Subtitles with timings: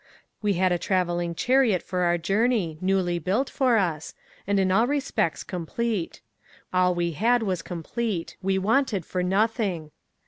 [0.41, 4.15] We had a travelling chariot for our journey, newly built for us,
[4.47, 6.21] and in all respects complete.
[6.73, 9.91] All we had was complete; we wanted for nothing.